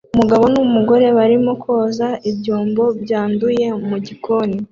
[0.13, 4.57] Umugabo n'umugore barimo koza ibyombo byanduye mu gikoni